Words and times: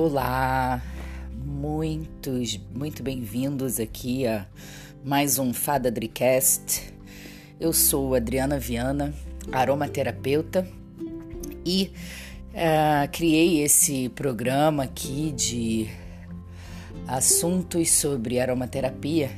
Olá, 0.00 0.80
muitos, 1.44 2.56
muito 2.72 3.02
bem-vindos 3.02 3.80
aqui 3.80 4.28
a 4.28 4.46
mais 5.04 5.40
um 5.40 5.52
Fada 5.52 5.90
Dricast. 5.90 6.94
Eu 7.58 7.72
sou 7.72 8.14
Adriana 8.14 8.60
Viana, 8.60 9.12
aromaterapeuta 9.50 10.68
e 11.66 11.92
uh, 12.54 13.10
criei 13.10 13.60
esse 13.64 14.08
programa 14.10 14.84
aqui 14.84 15.32
de 15.32 15.88
assuntos 17.08 17.90
sobre 17.90 18.38
aromaterapia 18.38 19.32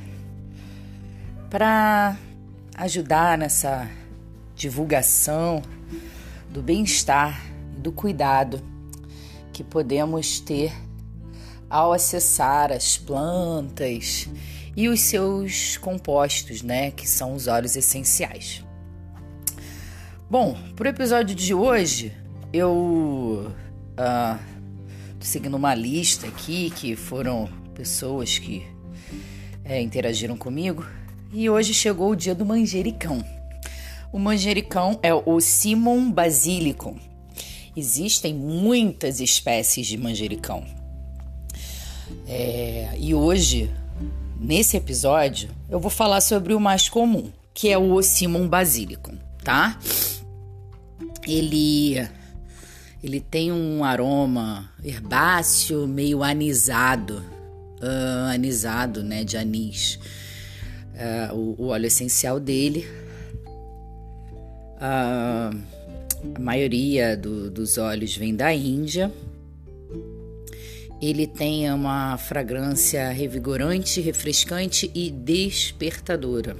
para 1.49 2.15
ajudar 2.77 3.35
nessa 3.35 3.89
divulgação 4.55 5.63
do 6.51 6.61
bem-estar 6.61 7.41
e 7.75 7.79
do 7.81 7.91
cuidado 7.91 8.70
que 9.61 9.63
podemos 9.63 10.39
ter 10.39 10.73
ao 11.69 11.93
acessar 11.93 12.71
as 12.71 12.97
plantas 12.97 14.27
e 14.75 14.89
os 14.89 14.99
seus 14.99 15.77
compostos, 15.77 16.61
né, 16.63 16.91
que 16.91 17.07
são 17.07 17.35
os 17.35 17.47
óleos 17.47 17.75
essenciais. 17.75 18.65
Bom, 20.29 20.57
para 20.75 20.87
o 20.87 20.89
episódio 20.89 21.35
de 21.35 21.53
hoje, 21.53 22.11
eu 22.51 23.51
tô 25.19 25.25
seguindo 25.25 25.55
uma 25.55 25.75
lista 25.75 26.27
aqui 26.27 26.71
que 26.71 26.95
foram 26.95 27.47
pessoas 27.75 28.39
que 28.39 28.65
é, 29.63 29.79
interagiram 29.79 30.35
comigo 30.35 30.85
e 31.31 31.49
hoje 31.49 31.73
chegou 31.73 32.11
o 32.11 32.15
dia 32.15 32.33
do 32.33 32.45
manjericão. 32.45 33.23
O 34.11 34.17
manjericão 34.17 34.99
é 35.03 35.13
o 35.13 35.39
Simon 35.39 36.11
basilicum 36.11 37.10
Existem 37.75 38.33
muitas 38.33 39.19
espécies 39.19 39.87
de 39.87 39.97
manjericão. 39.97 40.65
É, 42.27 42.93
e 42.97 43.13
hoje, 43.13 43.71
nesse 44.39 44.75
episódio, 44.75 45.49
eu 45.69 45.79
vou 45.79 45.89
falar 45.89 46.21
sobre 46.21 46.53
o 46.53 46.59
mais 46.59 46.89
comum, 46.89 47.31
que 47.53 47.69
é 47.69 47.77
o 47.77 48.01
Simon 48.01 48.47
basilicum, 48.47 49.17
tá? 49.43 49.79
Ele 51.27 51.97
ele 53.03 53.19
tem 53.19 53.51
um 53.51 53.83
aroma 53.83 54.69
herbáceo 54.83 55.87
meio 55.87 56.21
anisado, 56.21 57.23
uh, 57.81 58.29
anisado, 58.31 59.03
né, 59.03 59.23
de 59.23 59.37
anis. 59.37 59.99
Uh, 60.93 61.35
o, 61.35 61.63
o, 61.63 61.67
óleo 61.69 61.87
essencial 61.87 62.39
dele. 62.39 62.87
Uh, 64.77 65.57
a 66.35 66.39
maioria 66.39 67.17
do, 67.17 67.49
dos 67.49 67.77
óleos 67.77 68.15
vem 68.15 68.35
da 68.35 68.53
Índia. 68.53 69.11
Ele 71.01 71.25
tem 71.25 71.71
uma 71.71 72.15
fragrância 72.17 73.09
revigorante, 73.09 73.99
refrescante 73.99 74.91
e 74.93 75.09
despertadora. 75.09 76.55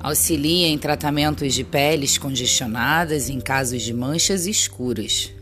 Auxilia 0.00 0.66
em 0.66 0.76
tratamentos 0.76 1.54
de 1.54 1.62
peles 1.62 2.18
congestionadas 2.18 3.30
em 3.30 3.40
casos 3.40 3.82
de 3.82 3.94
manchas 3.94 4.46
escuras. 4.46 5.32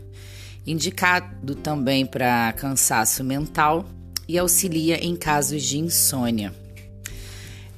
Indicado 0.65 1.55
também 1.55 2.05
para 2.05 2.53
cansaço 2.53 3.23
mental 3.23 3.83
e 4.27 4.37
auxilia 4.37 5.03
em 5.03 5.15
casos 5.15 5.63
de 5.63 5.79
insônia. 5.79 6.53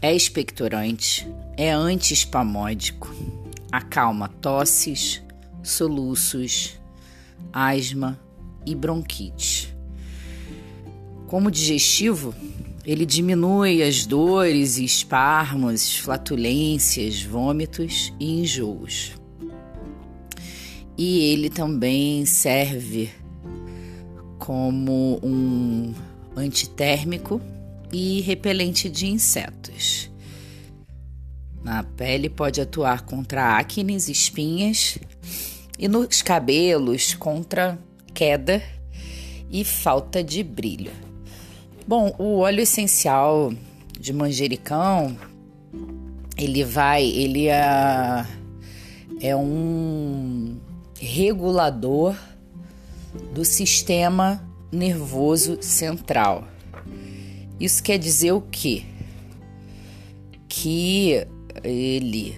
É 0.02 0.13
expectorante, 0.13 1.25
é 1.55 1.71
anti-espamódico 1.71 3.42
acalma 3.73 4.27
tosses, 4.27 5.23
soluços, 5.63 6.79
asma 7.52 8.19
e 8.63 8.75
bronquite. 8.75 9.75
Como 11.25 11.49
digestivo, 11.49 12.36
ele 12.86 13.03
diminui 13.03 13.81
as 13.81 14.05
dores 14.05 14.77
e 14.77 14.86
espasmos, 14.86 15.98
flatulências, 15.98 17.23
vômitos 17.23 18.14
e 18.20 18.42
enjoos. 18.42 19.14
E 20.95 21.31
ele 21.31 21.49
também 21.49 22.27
serve 22.27 23.09
como 24.37 25.19
um 25.23 25.95
antitérmico 26.37 27.42
e 27.92 28.21
repelente 28.21 28.87
de 28.87 29.08
insetos. 29.08 30.12
Na 31.63 31.81
pele 31.81 32.29
pode 32.29 32.59
atuar 32.59 33.03
contra 33.03 33.57
acnes, 33.57 34.09
espinhas 34.09 34.97
e 35.79 35.87
nos 35.87 36.21
cabelos 36.21 37.13
contra 37.13 37.79
queda 38.13 38.61
e 39.49 39.63
falta 39.63 40.23
de 40.23 40.43
brilho. 40.43 40.91
Bom, 41.87 42.13
o 42.17 42.39
óleo 42.39 42.61
essencial 42.61 43.53
de 43.99 44.11
manjericão, 44.11 45.17
ele 46.37 46.63
vai, 46.63 47.05
ele 47.05 47.47
é, 47.47 48.25
é 49.21 49.35
um 49.35 50.57
regulador 50.99 52.15
do 53.33 53.45
sistema 53.45 54.43
nervoso 54.71 55.61
central. 55.61 56.47
Isso 57.59 57.81
quer 57.83 57.97
dizer 57.97 58.31
o 58.31 58.41
quê? 58.41 58.83
Que 60.47 61.27
ele 61.64 62.37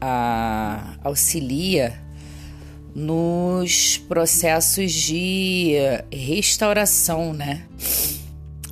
a, 0.00 0.96
auxilia 1.02 2.00
nos 2.94 3.98
processos 3.98 4.92
de 4.92 5.72
restauração, 6.12 7.32
né, 7.32 7.66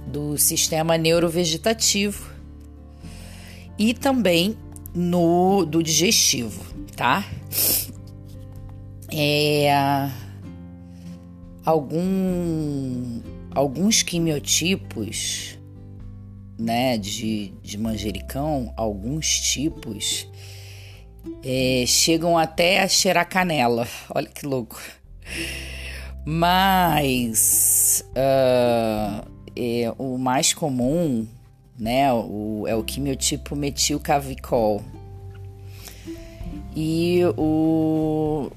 do 0.06 0.38
sistema 0.38 0.96
neurovegetativo 0.96 2.30
e 3.78 3.94
também 3.94 4.56
no 4.94 5.64
do 5.64 5.82
digestivo, 5.82 6.62
tá? 6.94 7.24
É, 9.10 9.70
algum, 11.64 13.20
alguns 13.50 14.02
quimiotipos 14.02 15.58
né, 16.62 16.96
de, 16.96 17.52
de 17.62 17.76
manjericão, 17.76 18.72
alguns 18.76 19.40
tipos, 19.40 20.28
é, 21.44 21.84
chegam 21.86 22.38
até 22.38 22.82
a 22.82 22.88
cheirar 22.88 23.28
canela. 23.28 23.86
Olha 24.14 24.28
que 24.28 24.46
louco. 24.46 24.80
Mas 26.24 28.04
uh, 28.10 29.28
é, 29.56 29.92
o 29.98 30.16
mais 30.16 30.54
comum 30.54 31.26
né, 31.78 32.12
o, 32.12 32.64
é 32.68 32.76
o 32.76 32.84
quimiotipo 32.84 33.56
metilcavicol. 33.56 34.82
E 36.76 37.20
o, 37.36 38.50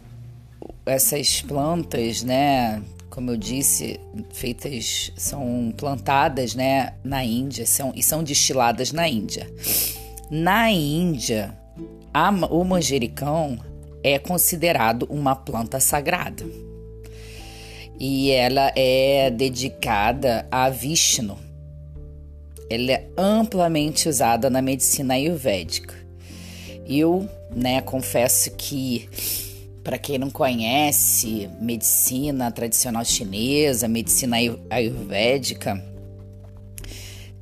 essas 0.85 1.41
plantas, 1.41 2.23
né, 2.23 2.81
como 3.15 3.31
eu 3.31 3.37
disse, 3.37 3.97
feitas, 4.33 5.09
são 5.15 5.73
plantadas 5.77 6.53
né, 6.53 6.95
na 7.01 7.23
Índia 7.23 7.65
são, 7.65 7.93
e 7.95 8.03
são 8.03 8.21
destiladas 8.21 8.91
na 8.91 9.07
Índia. 9.07 9.49
Na 10.29 10.69
Índia, 10.69 11.57
a, 12.13 12.29
o 12.29 12.61
manjericão 12.65 13.57
é 14.03 14.19
considerado 14.19 15.07
uma 15.09 15.33
planta 15.33 15.79
sagrada. 15.79 16.45
E 17.97 18.31
ela 18.31 18.73
é 18.75 19.31
dedicada 19.31 20.45
a 20.51 20.69
Vishnu. 20.69 21.37
Ela 22.69 22.91
é 22.91 23.07
amplamente 23.17 24.09
usada 24.09 24.49
na 24.49 24.61
medicina 24.61 25.13
ayurvédica. 25.13 25.95
Eu, 26.85 27.29
né, 27.49 27.79
confesso 27.79 28.51
que 28.51 29.07
para 29.85 29.99
quem 29.99 30.17
não 30.17 30.31
conhece 30.31 31.47
medicina 31.61 32.51
tradicional 32.51 33.05
chinesa, 33.05 33.87
medicina 33.87 34.37
ayurvédica, 34.67 35.79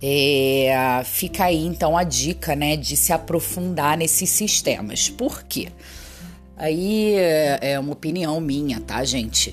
é, 0.01 1.01
fica 1.05 1.45
aí 1.45 1.65
então 1.65 1.97
a 1.97 2.03
dica, 2.03 2.53
né, 2.53 2.75
de 2.75 2.97
se 2.97 3.13
aprofundar 3.13 3.97
nesses 3.97 4.29
sistemas. 4.29 5.09
Por 5.09 5.43
quê? 5.43 5.69
Aí 6.57 7.13
é, 7.13 7.59
é 7.61 7.79
uma 7.79 7.93
opinião 7.93 8.41
minha, 8.41 8.81
tá, 8.81 9.05
gente? 9.05 9.51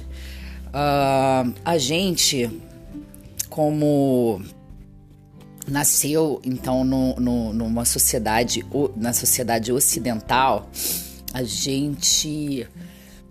Uh, 0.74 1.54
a 1.64 1.78
gente, 1.78 2.50
como 3.48 4.42
nasceu 5.68 6.40
então 6.44 6.82
no, 6.82 7.14
no, 7.20 7.52
numa 7.52 7.84
sociedade 7.84 8.66
na 8.96 9.12
sociedade 9.12 9.72
ocidental 9.72 10.68
a 11.32 11.42
gente 11.42 12.66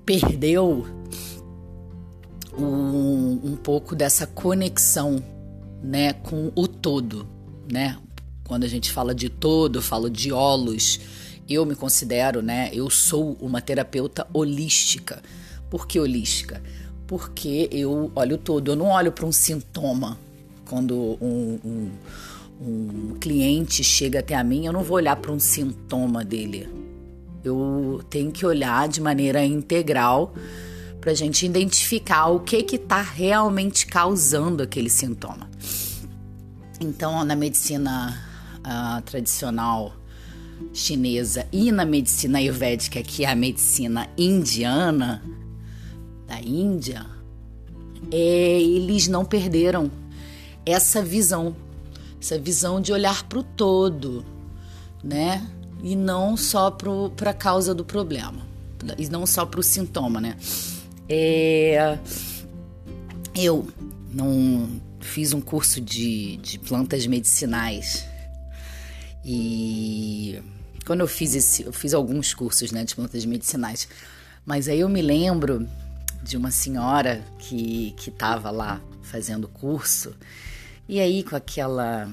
perdeu 0.05 0.85
um, 2.57 3.39
um 3.43 3.55
pouco 3.55 3.95
dessa 3.95 4.25
conexão, 4.25 5.23
né, 5.83 6.13
com 6.13 6.51
o 6.55 6.67
todo, 6.67 7.27
né? 7.71 7.97
Quando 8.43 8.63
a 8.63 8.67
gente 8.67 8.91
fala 8.91 9.13
de 9.13 9.29
todo, 9.29 9.81
falo 9.81 10.09
de 10.09 10.31
olos. 10.31 10.99
Eu 11.47 11.65
me 11.65 11.75
considero, 11.75 12.41
né, 12.41 12.69
eu 12.73 12.89
sou 12.89 13.37
uma 13.39 13.61
terapeuta 13.61 14.27
holística. 14.33 15.21
Por 15.69 15.87
que 15.87 15.99
holística? 15.99 16.61
porque 17.09 17.67
eu 17.71 18.11
olho 18.15 18.37
todo, 18.37 18.69
eu 18.69 18.75
não 18.75 18.89
olho 18.89 19.11
para 19.11 19.25
um 19.25 19.31
sintoma. 19.31 20.15
Quando 20.69 21.17
um, 21.19 21.59
um, 21.65 21.91
um, 22.61 23.15
cliente 23.19 23.83
chega 23.83 24.19
até 24.19 24.35
a 24.35 24.43
mim, 24.43 24.67
eu 24.67 24.71
não 24.71 24.83
vou 24.83 24.97
olhar 24.97 25.15
para 25.15 25.31
um 25.31 25.39
sintoma 25.39 26.23
dele. 26.23 26.69
Eu 27.43 28.01
tenho 28.09 28.31
que 28.31 28.45
olhar 28.45 28.87
de 28.87 29.01
maneira 29.01 29.43
integral 29.45 30.33
para 30.99 31.11
a 31.11 31.15
gente 31.15 31.45
identificar 31.45 32.27
o 32.27 32.41
que 32.41 32.61
que 32.63 32.75
está 32.75 33.01
realmente 33.01 33.85
causando 33.85 34.61
aquele 34.61 34.89
sintoma. 34.89 35.49
Então, 36.81 37.23
na 37.23 37.35
medicina 37.35 38.17
uh, 38.59 39.01
tradicional 39.03 39.93
chinesa 40.73 41.47
e 41.51 41.71
na 41.71 41.85
medicina 41.85 42.37
ayurvédica, 42.39 43.01
que 43.01 43.23
é 43.23 43.29
a 43.29 43.35
medicina 43.35 44.09
indiana 44.17 45.23
da 46.27 46.39
Índia, 46.39 47.05
é, 48.11 48.61
eles 48.61 49.07
não 49.07 49.25
perderam 49.25 49.91
essa 50.65 51.01
visão, 51.01 51.55
essa 52.21 52.37
visão 52.37 52.79
de 52.79 52.91
olhar 52.93 53.23
para 53.23 53.39
o 53.39 53.43
todo, 53.43 54.25
né? 55.03 55.45
E 55.81 55.95
não 55.95 56.35
só 56.35 56.69
para 56.69 57.29
a 57.29 57.33
causa 57.33 57.73
do 57.73 57.85
problema, 57.85 58.41
e 58.97 59.07
não 59.07 59.25
só 59.25 59.45
para 59.45 59.59
o 59.59 59.63
sintoma, 59.63 60.19
né? 60.19 60.35
É, 61.07 61.97
eu 63.35 63.67
não 64.11 64.69
fiz 64.99 65.33
um 65.33 65.41
curso 65.41 65.79
de, 65.79 66.37
de 66.37 66.59
plantas 66.59 67.07
medicinais 67.07 68.05
e 69.23 70.41
quando 70.85 71.01
eu 71.01 71.07
fiz 71.07 71.35
esse, 71.35 71.63
eu 71.63 71.73
fiz 71.73 71.93
alguns 71.93 72.33
cursos, 72.33 72.71
né, 72.71 72.83
de 72.83 72.95
plantas 72.95 73.25
medicinais. 73.25 73.87
Mas 74.45 74.67
aí 74.67 74.79
eu 74.79 74.89
me 74.89 75.01
lembro 75.01 75.67
de 76.23 76.35
uma 76.35 76.51
senhora 76.51 77.23
que 77.37 77.93
que 77.97 78.09
estava 78.09 78.49
lá 78.49 78.81
fazendo 79.03 79.47
curso 79.47 80.15
e 80.87 80.99
aí 80.99 81.23
com 81.23 81.35
aquela 81.35 82.09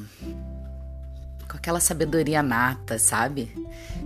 com 1.48 1.56
aquela 1.56 1.80
sabedoria 1.80 2.42
nata, 2.42 2.98
sabe? 2.98 3.50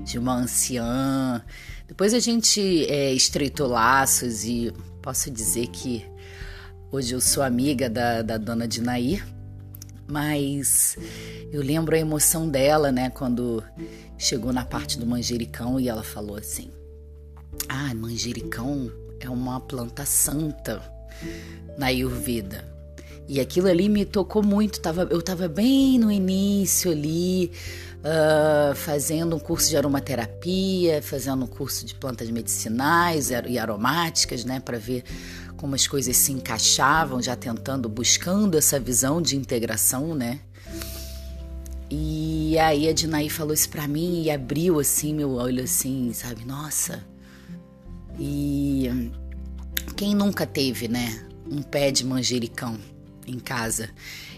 De 0.05 0.19
uma 0.19 0.35
anciã. 0.35 1.43
Depois 1.87 2.15
a 2.15 2.19
gente 2.19 2.87
é, 2.87 3.13
estreitou 3.13 3.67
laços 3.67 4.45
e 4.45 4.73
posso 5.03 5.31
dizer 5.31 5.69
que 5.69 6.05
hoje 6.93 7.15
eu 7.15 7.21
sou 7.21 7.43
amiga 7.43 7.89
da, 7.89 8.23
da 8.23 8.37
dona 8.37 8.69
Dinair 8.69 9.25
mas 10.11 10.99
eu 11.53 11.63
lembro 11.63 11.95
a 11.95 11.99
emoção 11.99 12.49
dela, 12.49 12.91
né, 12.91 13.11
quando 13.11 13.63
chegou 14.19 14.53
na 14.53 14.65
parte 14.65 14.99
do 14.99 15.07
manjericão 15.07 15.79
e 15.79 15.89
ela 15.89 16.03
falou 16.03 16.37
assim: 16.37 16.71
Ah, 17.69 17.95
manjericão 17.95 18.91
é 19.21 19.31
uma 19.31 19.61
planta 19.61 20.05
na 21.79 21.87
Ayurveda. 21.87 22.69
E 23.31 23.39
aquilo 23.39 23.69
ali 23.69 23.89
me 23.89 24.05
tocou 24.05 24.43
muito. 24.43 24.81
Tava, 24.81 25.07
eu 25.09 25.21
estava 25.21 25.47
bem 25.47 26.01
no 26.01 26.11
início 26.11 26.91
ali, 26.91 27.53
uh, 27.99 28.75
fazendo 28.75 29.37
um 29.37 29.39
curso 29.39 29.71
de 29.71 29.77
aromaterapia, 29.77 31.01
fazendo 31.01 31.45
um 31.45 31.47
curso 31.47 31.87
de 31.87 31.95
plantas 31.95 32.29
medicinais 32.29 33.31
e 33.31 33.57
aromáticas, 33.57 34.45
né, 34.45 34.59
para 34.59 34.79
ver 34.79 35.05
como 35.57 35.77
as 35.77 35.87
coisas 35.87 36.17
se 36.17 36.33
encaixavam, 36.33 37.23
já 37.23 37.37
tentando, 37.37 37.89
buscando 37.89 38.59
essa 38.59 38.81
visão 38.81 39.23
de 39.23 39.37
integração, 39.37 40.13
né? 40.13 40.41
E 41.89 42.59
aí 42.59 42.89
a 42.89 42.93
Dinaí 42.93 43.31
falou 43.31 43.55
isso 43.55 43.69
pra 43.69 43.87
mim 43.87 44.25
e 44.25 44.31
abriu 44.33 44.81
assim 44.81 45.15
meu 45.15 45.35
olho 45.35 45.63
assim, 45.63 46.13
sabe? 46.13 46.45
Nossa. 46.45 47.05
E 48.19 49.13
quem 49.95 50.17
nunca 50.17 50.45
teve, 50.45 50.89
né, 50.89 51.25
um 51.49 51.63
pé 51.63 51.93
de 51.93 52.05
manjericão 52.05 52.77
em 53.31 53.39
casa? 53.39 53.91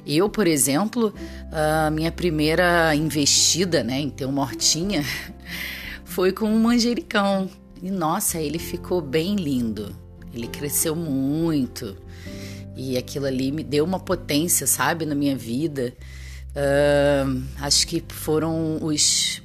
Eu, 0.06 0.28
por 0.28 0.46
exemplo, 0.46 1.14
a 1.50 1.90
minha 1.90 2.12
primeira 2.12 2.94
investida, 2.94 3.82
né, 3.82 4.00
em 4.00 4.10
ter 4.10 4.24
uma 4.24 4.42
hortinha 4.42 5.04
foi 6.04 6.32
com 6.32 6.46
um 6.46 6.60
manjericão. 6.60 7.48
E 7.82 7.90
nossa, 7.90 8.38
ele 8.38 8.58
ficou 8.58 9.00
bem 9.00 9.36
lindo. 9.36 9.94
Ele 10.32 10.46
cresceu 10.46 10.94
muito 10.96 11.96
e 12.76 12.96
aquilo 12.96 13.26
ali 13.26 13.52
me 13.52 13.62
deu 13.62 13.84
uma 13.84 14.00
potência, 14.00 14.66
sabe, 14.66 15.04
na 15.04 15.14
minha 15.14 15.36
vida. 15.36 15.92
Uh, 16.54 17.42
acho 17.60 17.86
que 17.86 18.02
foram 18.08 18.78
os 18.82 19.42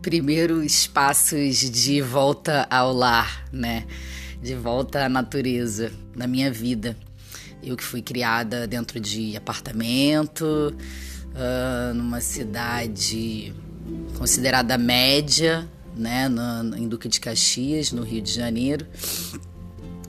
primeiros 0.00 0.86
passos 0.86 1.58
de 1.58 2.00
volta 2.00 2.66
ao 2.70 2.92
lar, 2.92 3.46
né? 3.52 3.86
De 4.42 4.54
volta 4.54 5.04
à 5.04 5.08
natureza 5.08 5.92
na 6.16 6.26
minha 6.26 6.50
vida. 6.50 6.96
Eu 7.62 7.76
que 7.76 7.84
fui 7.84 8.00
criada 8.00 8.66
dentro 8.66 8.98
de 8.98 9.36
apartamento, 9.36 10.74
uh, 11.34 11.94
numa 11.94 12.20
cidade 12.20 13.54
considerada 14.16 14.76
média, 14.78 15.68
né? 15.96 16.28
Em 16.76 16.88
Duque 16.88 17.08
de 17.08 17.20
Caxias, 17.20 17.92
no 17.92 18.02
Rio 18.02 18.22
de 18.22 18.32
Janeiro. 18.32 18.86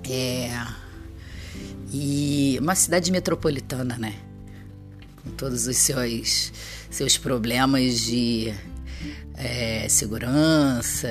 É. 0.09 0.49
E 1.91 2.57
uma 2.61 2.75
cidade 2.75 3.11
metropolitana, 3.11 3.97
né? 3.97 4.15
Com 5.23 5.31
todos 5.31 5.67
os 5.67 5.77
seus, 5.77 6.51
seus 6.89 7.17
problemas 7.17 7.99
de 7.99 8.53
é, 9.35 9.87
segurança, 9.89 11.09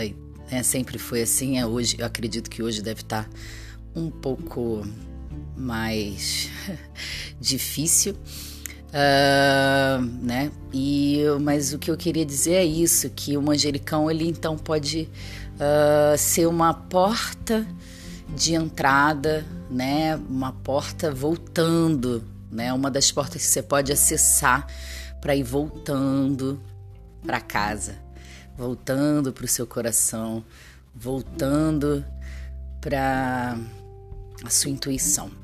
né? 0.51 0.63
sempre 0.63 0.99
foi 0.99 1.23
assim. 1.23 1.59
É 1.59 1.67
hoje, 1.67 1.97
eu 1.99 2.07
acredito 2.07 2.49
que 2.49 2.63
hoje 2.63 2.83
deve 2.83 3.03
estar 3.03 3.29
um 3.95 4.11
pouco 4.11 4.87
mais 5.61 6.49
difícil. 7.41 8.17
Uh, 8.91 10.03
né? 10.21 10.51
E 10.73 11.23
mas 11.41 11.73
o 11.73 11.79
que 11.79 11.91
eu 11.91 11.97
queria 11.97 12.27
dizer 12.27 12.55
é 12.55 12.65
isso 12.65 13.09
que 13.11 13.37
o 13.37 13.43
manjericão 13.43 14.11
ele 14.11 14.27
então 14.27 14.59
pode 14.59 15.09
uh, 15.55 16.19
ser 16.19 16.47
uma 16.47 16.75
porta 16.75 17.65
de 18.35 18.55
entrada, 18.55 19.47
né? 19.71 20.17
Uma 20.29 20.53
porta 20.53 21.13
voltando, 21.13 22.25
né? 22.51 22.73
Uma 22.73 22.91
das 22.91 23.13
portas 23.13 23.43
que 23.43 23.49
você 23.49 23.63
pode 23.63 23.93
acessar 23.93 24.67
para 25.21 25.37
ir 25.37 25.45
voltando 25.45 26.61
para 27.25 27.41
casa, 27.41 27.97
voltando 28.57 29.33
para 29.33 29.45
o 29.45 29.49
seu 29.49 29.67
coração, 29.67 30.45
voltando 30.95 32.05
para 32.81 33.57
a 34.45 34.51
sua 34.51 34.71
intuição. 34.71 35.40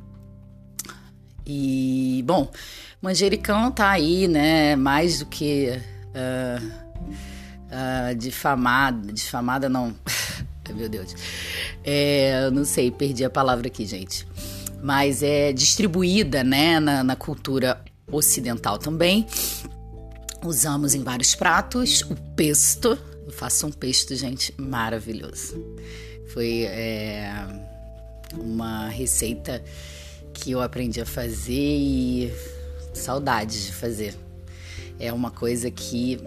E 1.47 2.25
bom, 2.27 2.51
manjericão 3.01 3.71
tá 3.71 3.91
aí, 3.91 4.27
né? 4.27 4.75
Mais 4.75 5.21
do 5.21 5.27
que 5.27 5.71
uh, 5.71 6.67
uh, 7.71 8.15
difamada, 8.17 9.13
difamada 9.13 9.69
não. 9.69 9.95
Meu 10.75 10.89
Deus. 10.89 11.15
É, 11.85 12.51
não 12.51 12.65
sei, 12.65 12.91
perdi 12.91 13.25
a 13.25 13.31
palavra 13.31 13.69
aqui, 13.69 13.87
gente. 13.87 14.27
Mas 14.83 15.23
é 15.23 15.53
distribuída, 15.53 16.43
né, 16.43 16.81
na, 16.81 17.05
na 17.05 17.15
cultura 17.15 17.81
ocidental 18.11 18.77
também. 18.77 19.27
Usamos 20.45 20.95
em 20.95 21.03
vários 21.03 21.35
pratos 21.35 22.03
o 22.03 22.17
pesto. 22.35 22.99
Eu 23.25 23.33
faço 23.33 23.67
um 23.67 23.73
pesto, 23.73 24.15
gente, 24.17 24.53
maravilhoso. 24.59 25.57
Foi 26.33 26.65
é, 26.65 27.33
uma 28.35 28.89
receita 28.89 29.63
que 30.37 30.51
eu 30.51 30.61
aprendi 30.61 31.01
a 31.01 31.07
fazer 31.07 31.53
e 31.53 32.33
saudade 32.93 33.67
de 33.67 33.73
fazer. 33.73 34.15
É 34.99 35.13
uma 35.13 35.31
coisa 35.31 35.71
que 35.71 36.21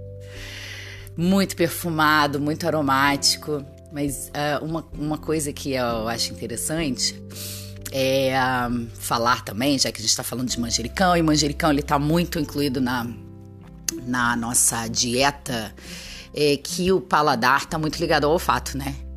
muito 1.16 1.56
perfumado, 1.56 2.38
muito 2.38 2.66
aromático. 2.66 3.64
Mas 3.90 4.28
uh, 4.28 4.64
uma, 4.64 4.86
uma 4.92 5.18
coisa 5.18 5.52
que 5.52 5.72
eu 5.72 6.06
acho 6.08 6.32
interessante 6.32 7.20
é 7.90 8.34
uh, 8.38 8.86
falar 8.94 9.42
também, 9.42 9.78
já 9.78 9.90
que 9.90 9.98
a 9.98 10.02
gente 10.02 10.10
está 10.10 10.22
falando 10.22 10.48
de 10.48 10.60
manjericão, 10.60 11.16
e 11.16 11.22
manjericão 11.22 11.70
ele 11.70 11.80
está 11.80 11.98
muito 11.98 12.38
incluído 12.38 12.80
na, 12.80 13.06
na 14.06 14.36
nossa 14.36 14.86
dieta, 14.88 15.74
é 16.34 16.58
que 16.58 16.92
o 16.92 17.00
paladar 17.00 17.62
está 17.62 17.78
muito 17.78 17.98
ligado 17.98 18.24
ao 18.24 18.32
olfato, 18.32 18.76
né? 18.76 19.07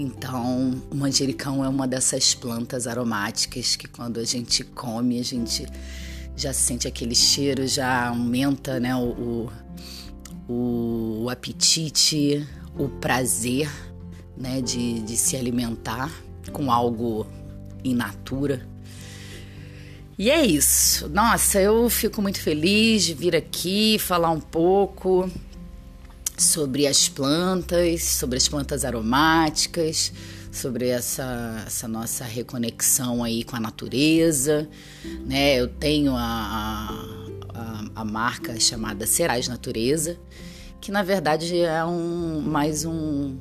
Então, 0.00 0.80
o 0.92 0.94
manjericão 0.94 1.64
é 1.64 1.68
uma 1.68 1.84
dessas 1.84 2.32
plantas 2.32 2.86
aromáticas 2.86 3.74
que 3.74 3.88
quando 3.88 4.20
a 4.20 4.24
gente 4.24 4.62
come, 4.62 5.18
a 5.18 5.24
gente 5.24 5.66
já 6.36 6.52
sente 6.52 6.86
aquele 6.86 7.16
cheiro, 7.16 7.66
já 7.66 8.06
aumenta 8.06 8.78
né, 8.78 8.94
o, 8.94 9.50
o, 10.48 11.22
o 11.24 11.28
apetite, 11.28 12.46
o 12.78 12.88
prazer 12.88 13.68
né, 14.36 14.60
de, 14.60 15.02
de 15.02 15.16
se 15.16 15.36
alimentar 15.36 16.12
com 16.52 16.70
algo 16.70 17.26
in 17.82 17.94
natura. 17.94 18.68
E 20.16 20.30
é 20.30 20.46
isso. 20.46 21.08
Nossa, 21.08 21.60
eu 21.60 21.90
fico 21.90 22.22
muito 22.22 22.40
feliz 22.40 23.02
de 23.02 23.14
vir 23.14 23.34
aqui 23.34 23.98
falar 23.98 24.30
um 24.30 24.40
pouco 24.40 25.28
sobre 26.38 26.86
as 26.86 27.08
plantas, 27.08 28.02
sobre 28.04 28.36
as 28.36 28.48
plantas 28.48 28.84
aromáticas, 28.84 30.12
sobre 30.50 30.88
essa, 30.88 31.62
essa 31.66 31.88
nossa 31.88 32.24
reconexão 32.24 33.22
aí 33.22 33.44
com 33.44 33.56
a 33.56 33.60
natureza, 33.60 34.68
né? 35.26 35.60
Eu 35.60 35.68
tenho 35.68 36.14
a, 36.14 37.04
a, 37.54 37.84
a 37.94 38.04
marca 38.04 38.58
chamada 38.58 39.06
Serás 39.06 39.48
Natureza, 39.48 40.18
que 40.80 40.90
na 40.90 41.02
verdade 41.02 41.60
é 41.60 41.84
um 41.84 42.40
mais 42.40 42.84
um, 42.84 43.36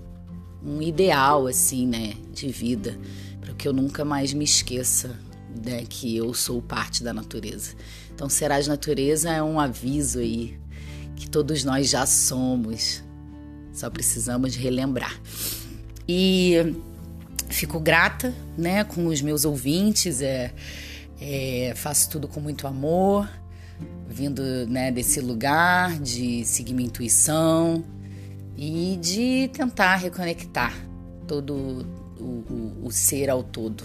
um 0.63 0.81
ideal 0.81 1.47
assim, 1.47 1.87
né, 1.87 2.13
de 2.33 2.49
vida, 2.49 2.97
para 3.39 3.53
que 3.53 3.67
eu 3.67 3.73
nunca 3.73 4.03
mais 4.03 4.33
me 4.33 4.43
esqueça 4.43 5.15
né, 5.63 5.83
que 5.87 6.15
eu 6.15 6.33
sou 6.33 6.61
parte 6.61 7.03
da 7.03 7.13
natureza. 7.13 7.73
Então, 8.13 8.27
Serás 8.29 8.67
Natureza 8.67 9.29
é 9.31 9.41
um 9.41 9.59
aviso 9.59 10.19
aí 10.19 10.57
que 11.17 11.27
todos 11.27 11.63
nós 11.65 11.89
já 11.89 12.05
somos, 12.05 13.03
só 13.73 13.89
precisamos 13.89 14.55
relembrar. 14.55 15.19
E 16.07 16.75
fico 17.49 17.79
grata, 17.79 18.33
né, 18.57 18.83
com 18.83 19.07
os 19.07 19.21
meus 19.21 19.43
ouvintes, 19.43 20.21
é, 20.21 20.53
é, 21.19 21.73
faço 21.75 22.09
tudo 22.09 22.27
com 22.27 22.39
muito 22.39 22.67
amor, 22.67 23.29
vindo, 24.07 24.41
né, 24.67 24.91
desse 24.91 25.19
lugar 25.19 25.99
de 25.99 26.45
seguir 26.45 26.73
minha 26.73 26.87
intuição 26.87 27.83
e 28.55 28.97
de 29.01 29.49
tentar 29.53 29.97
reconectar 29.97 30.73
todo 31.27 31.85
o, 32.19 32.23
o, 32.23 32.85
o 32.85 32.91
ser 32.91 33.29
ao 33.29 33.43
todo. 33.43 33.83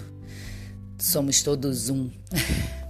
Somos 0.99 1.43
todos 1.43 1.89
um. 1.89 2.11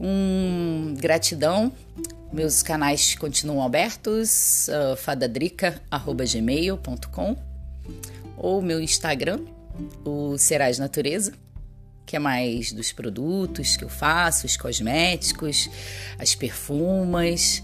um 0.00 0.94
gratidão. 0.96 1.70
Meus 2.32 2.62
canais 2.62 3.14
continuam 3.14 3.62
abertos, 3.62 4.68
uh, 4.68 4.96
fadadrica.gmail.com 4.96 7.36
ou 8.36 8.62
meu 8.62 8.80
Instagram, 8.80 9.40
o 10.04 10.38
Serás 10.38 10.78
Natureza, 10.78 11.32
que 12.06 12.16
é 12.16 12.18
mais 12.18 12.72
dos 12.72 12.92
produtos 12.92 13.76
que 13.76 13.84
eu 13.84 13.88
faço, 13.88 14.46
os 14.46 14.56
cosméticos, 14.56 15.68
as 16.18 16.34
perfumas 16.34 17.62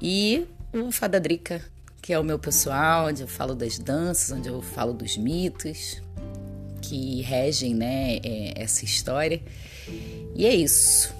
e 0.00 0.46
o 0.72 0.90
Fada 0.90 1.20
Drica, 1.20 1.62
que 2.00 2.12
é 2.12 2.18
o 2.18 2.24
meu 2.24 2.38
pessoal, 2.38 3.08
onde 3.08 3.22
eu 3.22 3.28
falo 3.28 3.54
das 3.54 3.78
danças, 3.78 4.36
onde 4.36 4.48
eu 4.48 4.62
falo 4.62 4.92
dos 4.92 5.16
mitos 5.16 6.00
que 6.80 7.20
regem 7.20 7.74
né, 7.74 8.18
é, 8.24 8.62
essa 8.62 8.84
história. 8.84 9.40
E 10.34 10.46
é 10.46 10.54
isso. 10.54 11.19